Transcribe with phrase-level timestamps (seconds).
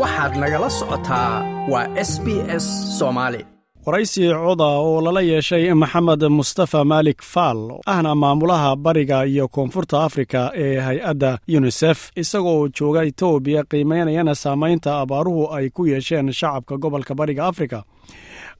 [0.00, 1.32] waxaad nagala socotaa
[1.72, 2.26] waa s b
[2.62, 2.66] s
[2.98, 3.40] soomaali
[3.86, 7.60] waraysi coda oo lala yeeshay maxamed mustafa maalik faal
[7.92, 15.42] ahna maamulaha bariga iyo koonfurta afrika ee hay'adda yunisef isagoo jooga etoobiya qiimaynayana saamaynta abaaruhu
[15.56, 17.78] ay ku yeesheen shacabka gobolka bariga afrika.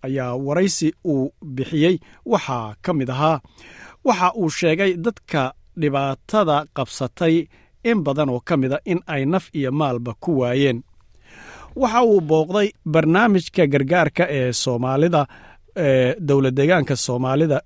[0.06, 1.94] Ayaa waraysi uu bixiyey
[2.32, 3.40] waxaa ka mid ahaa
[4.08, 5.42] waxa uu sheegay dadka
[5.80, 7.34] dhibaatada qabsatay
[7.90, 10.78] in badan oo ka mida in ay naf iyo maalba ku waayeen
[11.82, 15.20] waxa uu booqday barnaamijka gargaarka ee soomaalida
[15.86, 17.58] ee dowlad deegaanka soomaalida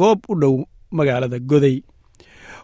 [0.00, 0.54] goob u dhow
[0.98, 1.76] magaalada goday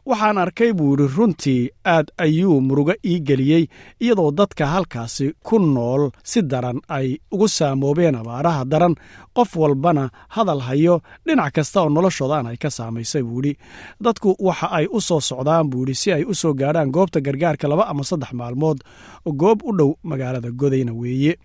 [0.06, 3.64] waxaan arkay buu yidhi runtii aad ayuu murugo ii geliyey
[4.00, 8.94] iyadoo dadka halkaasi ku nool si daran ay ugu saamoobeen abaaraha daran.
[9.36, 13.58] Qof walbana hadal hayo dhinac kasta oo noloshoodan ay ka saamaysay buu yidhi
[14.04, 17.68] dadku waxa ay u soo socdaan buu yidhi si ay u soo gaadhaan goobta gargaarka
[17.68, 18.78] laba ama saddex maalmood.
[19.40, 21.36] Goob u dhow magaalada godayna weeye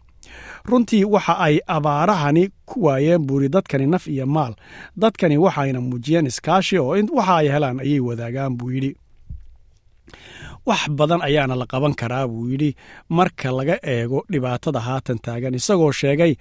[0.70, 4.54] runtii waxa ay abaarahani ku waayeen buuri dadkani naf iyo maal.
[5.02, 8.92] Dadkani waxayna muujiyeen iskaashi oo waxa ay helaan ayay wadaagaan buu yidhi.
[10.66, 12.70] Wax badan ayaana la qaban karaa buu yidhi
[13.10, 15.54] marka laga eego dhibaatada haatan taagan.
[15.60, 16.34] Isagoo sheegay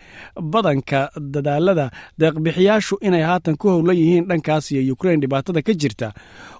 [0.52, 1.00] badanka
[1.34, 1.86] dadaalada
[2.20, 6.08] deeqbixiyaashu inay haatan ku howlan yihiin dhankaas iyo ukrein dhibaatada ka jirta.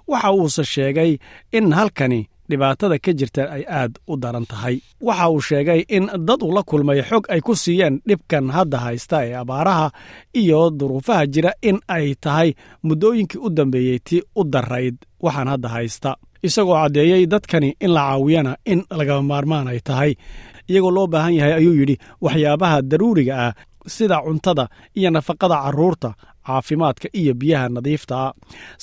[0.07, 1.11] Waxa uuse sheegay
[1.57, 4.75] in halkani dhibaatada ka jirta ay aad u daran tahay.
[5.07, 9.17] Waxa uu sheegay in dad uu la kulmay xog ay ku siiyeen dhibkan hadda haysta
[9.27, 9.87] ee abaaraha
[10.41, 12.49] iyo duruufaha jira in ay tahay
[12.87, 16.11] muddooyinkii u dambeeyey tii u darayd waxaan hadda haysta.
[16.47, 20.11] Isagoo caddeeyey dadkani in la caawiyana in lagama maarmaan ay tahay.
[20.69, 23.53] Iyagoo loo baahan yahay ayuu yidhi waxyaabaha daruuriga ah
[23.95, 24.65] sida cuntada
[24.97, 26.09] iyo nafaqada carruurta
[26.47, 28.33] caafimaadka iyo biyaha nadiiftaa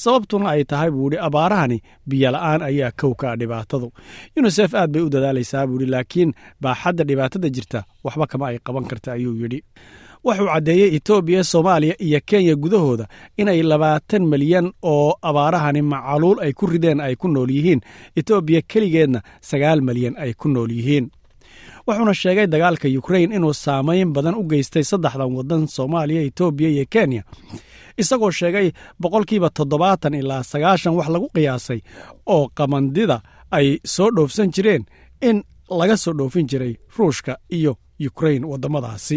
[0.02, 3.88] sababtuna ay tahay buu yidhi abaarahani biyola'aan ayaa kowka dhibaatadu.
[4.36, 6.30] Yunisef aad bay u dadaalaysaa buu yidhi laakiin
[6.62, 9.60] baaxadda dhibaatada jirta waxba kama ay qaban karta ayuu yidhi.
[10.24, 13.06] Wuxuu caddeeyey etoobiya soomaaliya iyo kenya gudahooda
[13.40, 17.80] inay labaatan milyan oo abaarahani macaluul ay ku rideen ay ku nool yihiin.
[18.18, 21.06] Etoobiya keligeedna sagaal milyan ay ku nool yihiin
[21.86, 27.22] wuxuuna sheegay dagaalka yukrain inuu saamayn badan u geystay saddexdan waddan soomaaliya etoobiya iyo kenya.
[27.98, 28.72] Isagoo sheegay
[29.02, 31.80] boqolkiiba toddobaatan ilaa sagaashan wax lagu qiyaasay
[32.34, 33.20] oo qamandida
[33.50, 34.84] ay soo dhoofsan jireen
[35.28, 39.16] in laga soo dhoofin jiray ruushka iyo yukrain waddamadaasi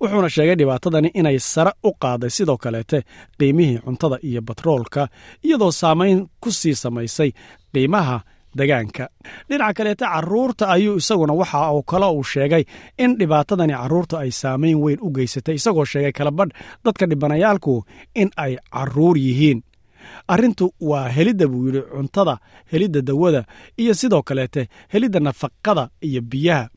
[0.00, 2.98] wuxuuna sheegay dhibaatadani inay sare u qaaday sidoo kaleete
[3.38, 5.08] qiimihii cuntada iyo batroolka
[5.44, 7.30] iyadoo saamayn ku sii samaysay
[7.74, 8.20] qiimaha
[8.58, 9.04] degaanka
[9.48, 12.64] dhinaca kaleete carruurta ayuu isaguna waxa uu kale uu sheegay
[13.04, 16.52] in dhibaatadani carruurta ay saamayn weyn u geysatay isagoo sheegay kalabadh
[16.84, 17.74] dadka dhibanayaalku
[18.22, 19.58] in ay carruur yihiin
[20.28, 22.34] arrintu waa helidda buu yidhi cuntada
[22.72, 23.42] helidda dawada
[23.82, 26.68] iyo sidoo kaleete helidda nafaqada iyo biyaha.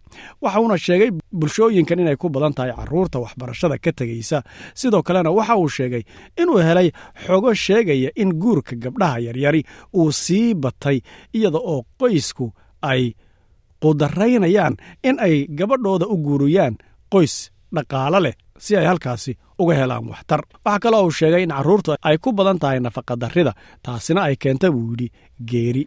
[0.42, 4.44] Waxauna sheegay bulshooyinkan inay ku badan tahay carruurta waxbarashada ka tegaysa
[4.74, 6.04] sidoo kalena waxa uu sheegay
[6.42, 6.90] inuu helay
[7.26, 9.62] xogo sheegaya in guurka gabdhaha yaryari
[9.94, 10.98] uu sii batay
[11.38, 12.46] iyada oo qoysku
[12.82, 13.04] ay
[13.84, 16.76] qudaraynayaan in ay gabadhooda u guuriyaan
[17.14, 17.36] qoys
[17.76, 20.42] dhaqaalo leh si ay halkaasi uga helaan waxtar.
[20.66, 24.92] Waxaa kaloo uu sheegay in carruurtu ay ku badan tahay nafaqadarrida taasina ay keenta buu
[24.92, 25.08] yidhi
[25.50, 25.84] geeri.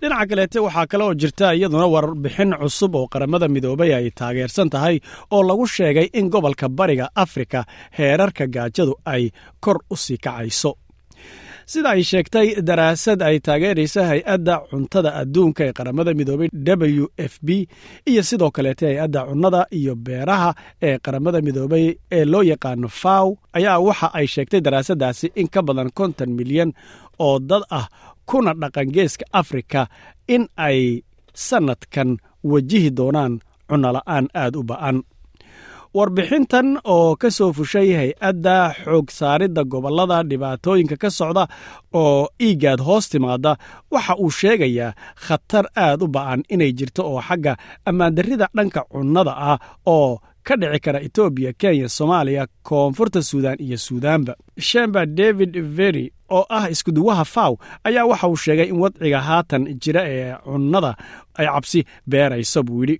[0.00, 5.00] Dhinaca kaleete waxaa kale oo jirta iyaduna warbixin cusub oo qaramada midoobay ay taageersan tahay
[5.32, 7.64] oo lagu sheegay in gobolka bariga afrika
[7.98, 10.76] heerarka gaajadu ay kor u sii kacayso
[11.72, 16.48] sida ay sheegtay daraasad ay taageeraysa hay'adda cuntada adduunka ee qaramada midoobay
[17.02, 17.68] w f b
[18.10, 20.50] iyo sidoo kaleete hay'adda cunnada iyo beeraha
[20.88, 23.26] ee qaramada midoobay ee loo yaqaano faw
[23.58, 26.70] ayaa waxa ay sheegtay daraasadaasi in ka badan konton milyan
[27.26, 27.86] oo dad ah
[28.30, 29.80] kuna dhaqan geeska afrika
[30.34, 31.02] in ay
[31.48, 32.10] sannadkan
[32.50, 33.34] wajihi doonaan
[33.70, 34.96] cunnola'aan aad u ba'an
[35.96, 41.44] warbixintan oo ka soo fushay hay'adda xoog saaridda gobollada dhibaatooyinka ka socda
[42.00, 43.56] oo iigaad hoos timaada
[43.90, 44.92] waxa uu sheegayaa
[45.24, 47.56] khatar aad u ba'an inay jirto oo xagga
[47.88, 49.58] ammaandarrida dhanka cunnada ah
[49.94, 54.32] oo ka dhici kara etoobiya kenya soomaaliya koonfurta suudan iyo suudaanba.
[54.68, 57.52] Shemba david veri oo ah iskuduwaha faw
[57.88, 60.92] ayaa waxa uu sheegay in wadciga haatan jira ee cunnada
[61.40, 62.96] ay cabsi beerayso buu yidhi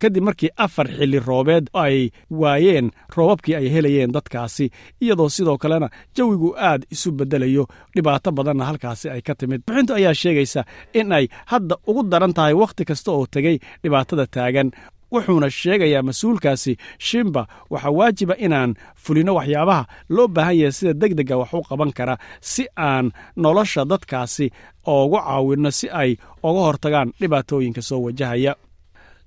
[0.00, 1.96] kadib markii afar xilli roobeed ay
[2.40, 4.66] waayeen roobabkii ay helayeen dadkaasi
[5.04, 7.64] iyadoo sidoo kalena jawigu aad isu beddelayo.
[7.94, 9.60] Dhibaato badanna halkaasi ay ka timid.
[9.66, 10.64] Bixintu ayaa sheegaysa
[10.94, 14.70] in ay hadda ugu daran tahay wakhti kasta oo tegey dhibaatada taagan.
[15.12, 16.72] Wuxuuna sheegayaa mas'uulkaasi
[17.06, 17.42] shimba
[17.72, 18.74] waxaa waajiba inaan
[19.04, 19.82] fulino waxyaabaha
[20.14, 23.06] loo baahan yahay sida deg dega wax u qaban kara si aan
[23.42, 24.46] nolosha dadkaasi
[24.94, 26.10] oogu caawinno si ay
[26.48, 28.52] oga hortagaan dhibaatooyinka soo wajahaya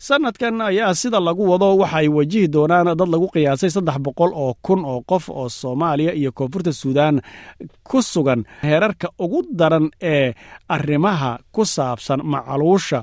[0.08, 4.54] sanadkan ayaa sida lagu wado waxa ay wajihi doonaan dad lagu qiyaasay saddex boqol oo
[4.66, 7.16] kun oo qof oo soomaaliya iyo koonfurta suudaan
[7.88, 10.34] ku sugan heerarka ugu daran ee
[10.76, 13.00] arrimaha ku saabsan macaluusha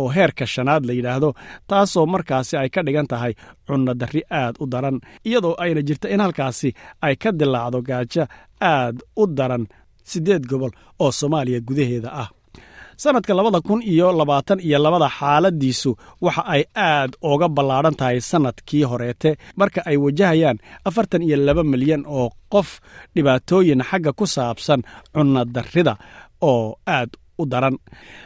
[0.00, 1.30] oo heerka shanaad la yidhaahdo
[1.70, 3.32] taasoo markaasi ay ka dhigan tahay
[3.66, 4.96] cunno darri aad u daran
[5.28, 6.68] iyadoo ayna jirta in halkaasi
[7.06, 8.24] ay ka dilaacdo gaajo
[8.72, 9.64] aad u daran
[10.10, 10.70] siddeed gobol
[11.02, 12.28] oo soomaaliya gudaheeda ah
[13.02, 15.90] sannadka labada kun iyo labaatan iyo labada xaaladiisu
[16.24, 19.30] waxa ay aad ooga ballaadhan tahay sannadkii horeete.
[19.60, 20.58] Marka ay wajahayaan
[20.88, 22.68] afartan iyo laba milyan oo qof
[23.14, 24.80] dhibaatooyin xagga ku saabsan
[25.14, 25.94] cunno darrida
[26.50, 27.76] oo aad u daran.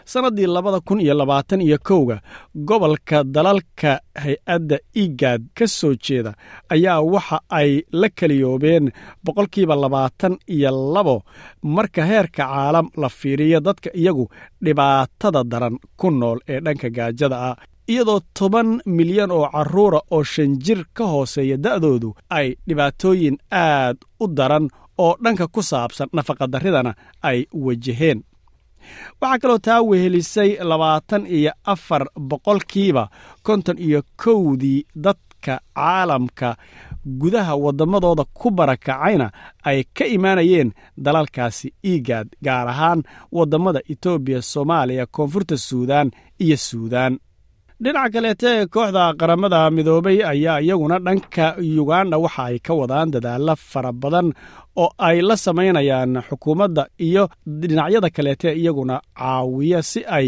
[0.05, 2.21] Sannaddii labada kun iyo labaatan iyo kowga
[2.55, 6.33] gobolka dalalka hay'adda igaad ka soo jeeda
[6.71, 8.93] ayaa waxa ay la keliyoobeen
[9.25, 11.23] boqolkiiba labaatan iyo labo
[11.63, 14.29] marka heerka caalam la fiiriyo dadka iyagu
[14.65, 17.57] dhibaatada daran ku nool ee dhanka gaajada ah.
[17.89, 24.27] Iyadoo toban milyan oo carruura oo shan jir ka hooseeya da'doodu ay dhibaatooyin aad u
[24.39, 24.69] daran
[24.99, 28.21] oo dhanka ku saabsan nafaqadarridana ay wajaheen
[29.21, 33.09] waxaa kaloo taa wehelisay labaatan iyo afar boqolkiiba
[33.43, 36.57] konton iyo kowdii dadka caalamka
[37.21, 39.31] gudaha waddamadooda ku barakacayna
[39.65, 40.73] ay ka imaanayeen
[41.05, 43.03] dalalkaasi igaad gaar ahaan
[43.33, 46.11] waddamada etoobiya soomaaliya koonfurta suudaan
[46.45, 47.19] iyo suudaan
[47.83, 51.47] dhinaca kaleete kooxda qaramada midoobay ayaa iyaguna dhanka
[51.77, 54.29] yuganda waxa ay ka wadaan dadaalla fara badan
[54.83, 57.25] oo ay la samaynayaan xukuumadda iyo
[57.61, 60.27] dhinacyada kaleete iyaguna caawiya si ay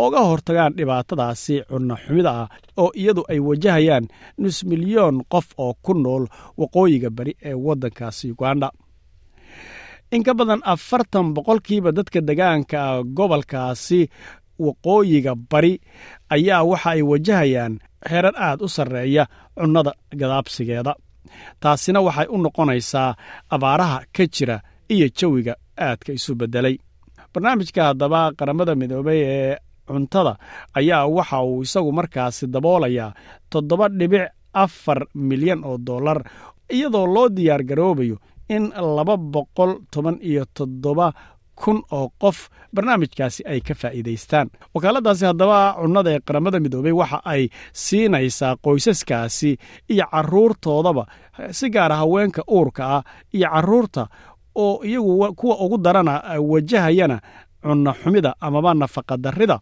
[0.00, 2.48] ooga hortagaan dhibaatadaasi cunno xumida ah
[2.82, 4.04] oo iyadu ay wajahayaan
[4.42, 6.24] nus milyoon qof oo ku nool
[6.60, 8.68] waqooyiga bari ee waddankaasi uganda.
[10.12, 12.80] In ka badan afartan boqolkiiba dadka degaanka
[13.16, 14.00] gobolkaasi
[14.66, 15.74] waqooyiga bari
[16.34, 17.74] ayaa waxa ay wajahayaan
[18.10, 19.24] herar aad u sarreeya
[19.58, 20.92] cunnada gadaabsigeeda.
[21.62, 23.10] Taasina waxay u noqonaysaa
[23.54, 24.56] abaaraha ka jira
[24.94, 25.54] iyo jawiga
[25.86, 26.76] aadka isu beddelay.
[27.32, 29.56] Barnaamijka haddaba qaramada midoobay ee
[29.88, 30.32] cuntada
[30.78, 33.14] ayaa waxa uu isagu markaasi daboolayaa
[33.50, 34.24] toddoba dhibic
[34.64, 36.18] afar milyan oo dollar
[36.76, 38.16] iyadoo loo diyaar garoobayo
[38.54, 38.64] in
[38.96, 41.06] laba boqol toban iyo toddoba
[41.54, 44.50] kun oo qof barnaamijkaasi ay ka faa'iidaystaan.
[44.74, 49.50] Wakaaladaasi haddaba cunnada ee qaramada midoobey waxa ay siinaysaa qoysaskaasi
[49.92, 51.04] iyo carruurtoodaba
[51.50, 53.02] si gaara haweenka uurka ah
[53.34, 54.06] iyo carruurta
[54.54, 57.20] oo iyagu kuwa ugu darana wajahayana
[57.62, 59.60] cunno xumida amaba nafaqa darrida.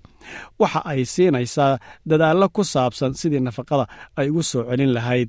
[0.59, 5.29] Waxa ay siinaysaa dadaallo ku saabsan sidii nafaqada ay ugu soo celin lahayd